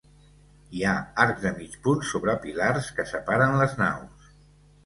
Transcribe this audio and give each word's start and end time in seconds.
Hi 0.77 0.79
ha 0.85 0.93
arcs 1.25 1.43
de 1.43 1.51
mig 1.59 1.75
punt 1.87 2.01
sobre 2.13 2.37
pilars, 2.47 2.91
que 2.97 3.09
separen 3.13 3.55
les 3.63 3.77
naus. 3.83 4.35